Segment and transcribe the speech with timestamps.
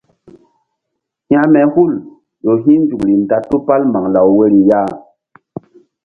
[1.29, 1.91] Hekme hul
[2.43, 4.79] ƴo hi̧ nzukri nda tupal maŋlaw woyri ya.